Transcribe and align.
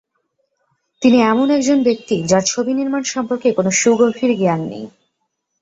তিনি 1.01 1.17
এমন 1.23 1.47
একজন 1.51 1.77
ব্যক্তি 1.83 2.15
যার 2.23 2.43
ছবি-নির্মাণ 2.45 3.03
সম্পর্কে 3.05 3.49
কোনো 3.53 3.69
সুগভীর 3.71 4.31
জ্ঞান 4.37 4.61
নেই। 4.67 4.85